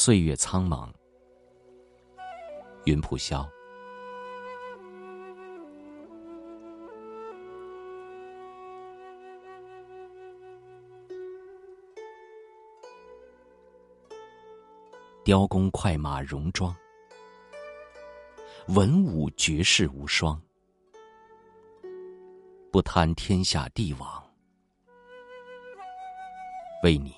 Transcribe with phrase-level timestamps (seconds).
[0.00, 0.88] 岁月苍茫，
[2.84, 3.44] 云浦萧。
[15.24, 16.72] 雕弓快马戎装，
[18.68, 20.40] 文武绝世无双。
[22.70, 24.32] 不贪天下帝王，
[26.84, 27.12] 为你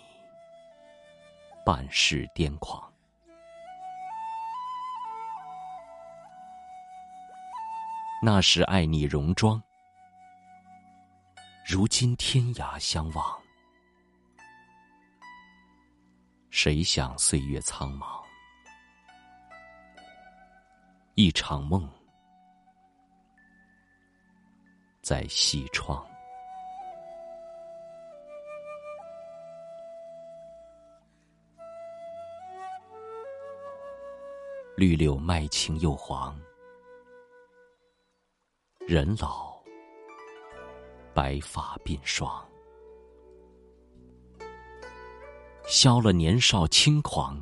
[1.64, 2.90] 半世癫狂。
[8.22, 9.62] 那时爱你戎装，
[11.66, 13.40] 如今天涯相望。
[16.50, 18.22] 谁想岁月苍茫，
[21.14, 21.88] 一场梦
[25.00, 26.09] 在西窗。
[34.80, 36.34] 绿柳麦青又黄，
[38.88, 39.54] 人老
[41.12, 42.42] 白发鬓霜。
[45.66, 47.38] 消了年少轻狂，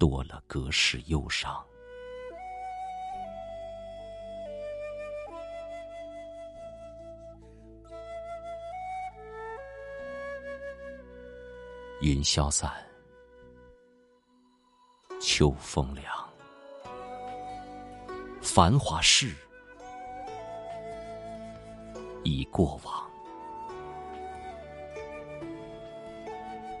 [0.00, 1.64] 多了隔世忧伤。
[12.00, 12.68] 云消散，
[15.20, 16.04] 秋风凉，
[18.40, 19.36] 繁华事
[22.24, 23.08] 已过往。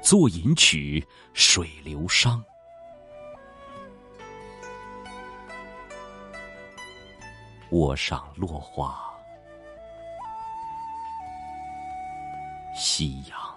[0.02, 2.42] 作吟曲，水流觞。
[7.72, 8.98] 卧上落花，
[12.74, 13.49] 夕阳。